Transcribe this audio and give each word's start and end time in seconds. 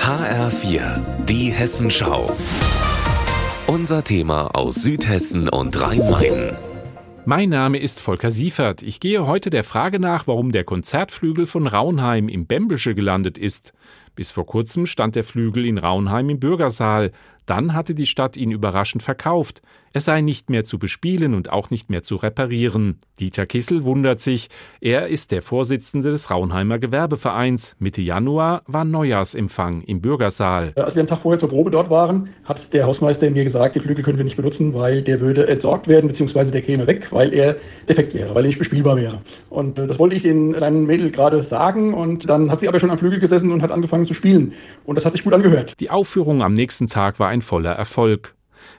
HR4, 0.00 0.98
die 1.26 1.52
Hessenschau. 1.52 2.36
Unser 3.68 4.02
Thema 4.02 4.48
aus 4.56 4.82
Südhessen 4.82 5.48
und 5.48 5.80
Rhein-Main. 5.80 6.56
Mein 7.26 7.50
Name 7.50 7.78
ist 7.78 8.00
Volker 8.00 8.32
Siefert. 8.32 8.82
Ich 8.82 8.98
gehe 8.98 9.24
heute 9.24 9.50
der 9.50 9.62
Frage 9.62 10.00
nach, 10.00 10.26
warum 10.26 10.50
der 10.50 10.64
Konzertflügel 10.64 11.46
von 11.46 11.68
Raunheim 11.68 12.28
im 12.28 12.46
Bembelsche 12.46 12.96
gelandet 12.96 13.38
ist. 13.38 13.72
Bis 14.20 14.30
vor 14.30 14.44
kurzem 14.44 14.84
stand 14.84 15.16
der 15.16 15.24
Flügel 15.24 15.64
in 15.64 15.78
Raunheim 15.78 16.28
im 16.28 16.40
Bürgersaal. 16.40 17.10
Dann 17.46 17.72
hatte 17.72 17.94
die 17.94 18.04
Stadt 18.04 18.36
ihn 18.36 18.50
überraschend 18.50 19.02
verkauft. 19.02 19.62
Er 19.92 20.00
sei 20.00 20.20
nicht 20.20 20.50
mehr 20.50 20.64
zu 20.64 20.78
bespielen 20.78 21.34
und 21.34 21.50
auch 21.50 21.70
nicht 21.70 21.90
mehr 21.90 22.04
zu 22.04 22.14
reparieren. 22.14 23.00
Dieter 23.18 23.44
Kissel 23.44 23.82
wundert 23.82 24.20
sich. 24.20 24.48
Er 24.80 25.08
ist 25.08 25.32
der 25.32 25.42
Vorsitzende 25.42 26.12
des 26.12 26.30
Raunheimer 26.30 26.78
Gewerbevereins. 26.78 27.74
Mitte 27.80 28.00
Januar 28.00 28.62
war 28.68 28.84
Neujahrsempfang 28.84 29.82
im 29.82 30.00
Bürgersaal. 30.00 30.74
Als 30.76 30.94
wir 30.94 31.00
einen 31.00 31.08
Tag 31.08 31.22
vorher 31.22 31.40
zur 31.40 31.48
Probe 31.48 31.72
dort 31.72 31.90
waren, 31.90 32.28
hat 32.44 32.72
der 32.72 32.86
Hausmeister 32.86 33.28
mir 33.30 33.42
gesagt, 33.42 33.74
die 33.74 33.80
Flügel 33.80 34.04
können 34.04 34.18
wir 34.18 34.24
nicht 34.24 34.36
benutzen, 34.36 34.74
weil 34.74 35.02
der 35.02 35.20
würde 35.20 35.48
entsorgt 35.48 35.88
werden, 35.88 36.06
beziehungsweise 36.06 36.52
der 36.52 36.62
käme 36.62 36.86
weg, 36.86 37.08
weil 37.10 37.34
er 37.34 37.56
defekt 37.88 38.14
wäre, 38.14 38.32
weil 38.36 38.44
er 38.44 38.48
nicht 38.48 38.60
bespielbar 38.60 38.96
wäre. 38.96 39.22
Und 39.48 39.80
äh, 39.80 39.88
das 39.88 39.98
wollte 39.98 40.14
ich 40.14 40.22
den 40.22 40.52
kleinen 40.52 40.86
Mädel 40.86 41.10
gerade 41.10 41.42
sagen 41.42 41.94
und 41.94 42.28
dann 42.28 42.48
hat 42.48 42.60
sie 42.60 42.68
aber 42.68 42.78
schon 42.78 42.92
am 42.92 42.98
Flügel 42.98 43.18
gesessen 43.18 43.50
und 43.50 43.60
hat 43.60 43.72
angefangen 43.72 44.06
zu 44.10 44.14
spielen. 44.14 44.54
Und 44.84 44.96
das 44.96 45.04
hat 45.04 45.12
sich 45.12 45.22
gut 45.22 45.32
angehört. 45.32 45.78
Die 45.78 45.88
Aufführung 45.88 46.42
am 46.42 46.52
nächsten 46.52 46.88
Tag 46.88 47.20
war 47.20 47.28
ein 47.28 47.42
voller 47.42 47.72
Erfolg. 47.72 48.34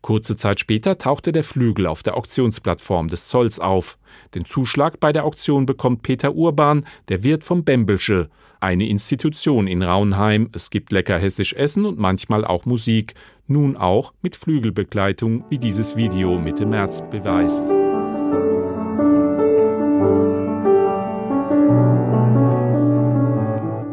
Kurze 0.00 0.36
Zeit 0.36 0.60
später 0.60 0.98
tauchte 0.98 1.32
der 1.32 1.42
Flügel 1.42 1.86
auf 1.86 2.04
der 2.04 2.16
Auktionsplattform 2.16 3.08
des 3.08 3.26
Zolls 3.26 3.58
auf. 3.58 3.98
Den 4.36 4.44
Zuschlag 4.44 5.00
bei 5.00 5.12
der 5.12 5.24
Auktion 5.24 5.66
bekommt 5.66 6.02
Peter 6.02 6.34
Urban, 6.34 6.86
der 7.08 7.24
Wirt 7.24 7.42
vom 7.42 7.64
Bembelsche, 7.64 8.30
eine 8.60 8.88
Institution 8.88 9.66
in 9.66 9.82
Raunheim. 9.82 10.48
Es 10.54 10.70
gibt 10.70 10.92
lecker 10.92 11.18
hessisch 11.18 11.54
Essen 11.54 11.84
und 11.84 11.98
manchmal 11.98 12.44
auch 12.44 12.64
Musik, 12.66 13.14
nun 13.48 13.76
auch 13.76 14.12
mit 14.22 14.36
Flügelbegleitung, 14.36 15.44
wie 15.50 15.58
dieses 15.58 15.96
Video 15.96 16.38
Mitte 16.38 16.66
März 16.66 17.02
beweist. 17.10 17.72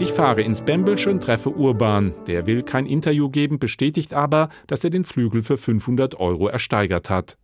Ich 0.00 0.14
fahre 0.14 0.40
ins 0.40 0.62
Bembelsche 0.62 1.10
und 1.10 1.22
treffe 1.22 1.50
Urban. 1.50 2.14
Der 2.26 2.46
will 2.46 2.62
kein 2.62 2.86
Interview 2.86 3.28
geben, 3.28 3.58
bestätigt 3.58 4.14
aber, 4.14 4.48
dass 4.66 4.82
er 4.82 4.88
den 4.88 5.04
Flügel 5.04 5.42
für 5.42 5.58
500 5.58 6.18
Euro 6.18 6.48
ersteigert 6.48 7.10
hat. 7.10 7.36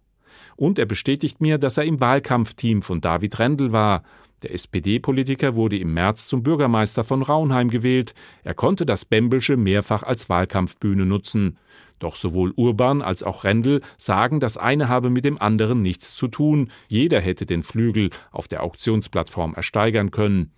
Und 0.57 0.79
er 0.79 0.87
bestätigt 0.87 1.43
mir, 1.43 1.59
dass 1.59 1.77
er 1.77 1.85
im 1.85 2.01
Wahlkampfteam 2.01 2.81
von 2.81 3.03
David 3.03 3.39
Rendel 3.39 3.73
war. 3.73 4.05
Der 4.47 4.55
SPD-Politiker 4.55 5.57
wurde 5.57 5.77
im 5.77 5.93
März 5.93 6.29
zum 6.29 6.45
Bürgermeister 6.45 7.03
von 7.03 7.23
Raunheim 7.23 7.69
gewählt. 7.69 8.15
Er 8.45 8.55
konnte 8.55 8.87
das 8.87 9.05
Bembelsche 9.05 9.57
mehrfach 9.57 10.05
als 10.05 10.29
Wahlkampfbühne 10.29 11.05
nutzen. 11.05 11.59
Doch 11.99 12.15
sowohl 12.15 12.53
Urban 12.55 13.03
als 13.03 13.25
auch 13.25 13.43
Rendel 13.43 13.81
sagen, 13.97 14.39
das 14.39 14.57
eine 14.57 14.89
habe 14.89 15.11
mit 15.11 15.25
dem 15.25 15.43
anderen 15.43 15.83
nichts 15.83 16.15
zu 16.15 16.29
tun. 16.29 16.71
Jeder 16.87 17.21
hätte 17.21 17.45
den 17.45 17.65
Flügel 17.65 18.11
auf 18.31 18.47
der 18.47 18.63
Auktionsplattform 18.63 19.55
ersteigern 19.55 20.13
können. 20.13 20.53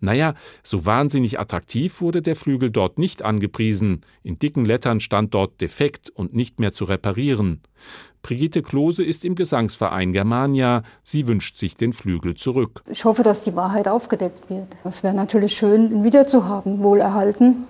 Naja, 0.00 0.34
so 0.62 0.86
wahnsinnig 0.86 1.38
attraktiv 1.38 2.00
wurde 2.00 2.22
der 2.22 2.36
Flügel 2.36 2.70
dort 2.70 2.98
nicht 2.98 3.22
angepriesen. 3.22 4.00
In 4.22 4.38
dicken 4.38 4.64
Lettern 4.64 5.00
stand 5.00 5.34
dort 5.34 5.60
defekt 5.60 6.08
und 6.08 6.34
nicht 6.34 6.58
mehr 6.58 6.72
zu 6.72 6.84
reparieren. 6.84 7.60
Brigitte 8.26 8.60
Klose 8.62 9.04
ist 9.04 9.24
im 9.24 9.36
Gesangsverein 9.36 10.12
Germania. 10.12 10.82
Sie 11.04 11.28
wünscht 11.28 11.54
sich 11.54 11.76
den 11.76 11.92
Flügel 11.92 12.34
zurück. 12.34 12.82
Ich 12.90 13.04
hoffe, 13.04 13.22
dass 13.26 13.42
die 13.42 13.56
Wahrheit 13.56 13.88
aufgedeckt 13.88 14.48
wird. 14.48 14.68
Es 14.84 15.02
wäre 15.02 15.14
natürlich 15.14 15.56
schön, 15.56 15.90
ihn 15.90 16.04
wiederzuhaben, 16.04 16.82
wohlerhalten 16.82 17.64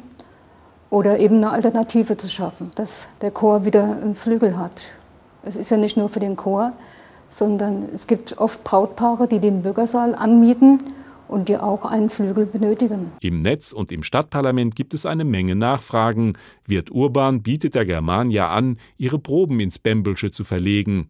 oder 0.91 1.19
eben 1.19 1.37
eine 1.37 1.51
Alternative 1.51 2.17
zu 2.17 2.29
schaffen, 2.29 2.71
dass 2.75 3.09
der 3.23 3.31
Chor 3.31 3.65
wieder 3.65 3.85
einen 3.85 4.15
Flügel 4.15 4.59
hat. 4.59 4.87
Es 5.43 5.57
ist 5.57 5.71
ja 5.71 5.79
nicht 5.79 5.97
nur 5.97 6.09
für 6.11 6.21
den 6.21 6.37
Chor, 6.37 6.73
sondern 7.31 7.85
es 7.95 8.07
gibt 8.07 8.37
oft 8.39 8.63
Brautpaare, 8.65 9.29
die 9.29 9.41
den 9.41 9.63
Bürgersaal 9.63 10.15
anmieten 10.15 10.81
und 11.27 11.49
die 11.49 11.57
auch 11.57 11.85
einen 11.85 12.11
Flügel 12.11 12.47
benötigen. 12.47 13.13
Im 13.21 13.41
Netz 13.41 13.73
und 13.73 13.91
im 13.93 14.03
Stadtparlament 14.03 14.77
gibt 14.77 14.95
es 14.95 15.07
eine 15.07 15.25
Menge 15.25 15.57
Nachfragen. 15.57 16.35
Wirt 16.67 16.91
Urban 16.91 17.43
bietet 17.43 17.75
der 17.75 17.87
Germania 17.87 18.51
an, 18.51 18.79
ihre 18.99 19.19
Proben 19.19 19.59
ins 19.61 19.79
Bembelsche 19.79 20.31
zu 20.31 20.45
verlegen. 20.45 21.09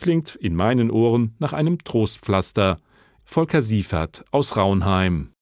Klingt 0.00 0.34
in 0.34 0.56
meinen 0.56 0.90
Ohren 0.90 1.34
nach 1.38 1.52
einem 1.52 1.78
Trostpflaster. 1.84 2.78
Volker 3.24 3.62
Siefert 3.62 4.24
aus 4.30 4.56
Raunheim. 4.56 5.32